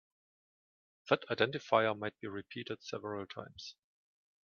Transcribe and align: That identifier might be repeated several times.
That 1.11 1.25
identifier 1.29 1.95
might 1.95 2.19
be 2.19 2.27
repeated 2.27 2.81
several 2.83 3.27
times. 3.27 3.75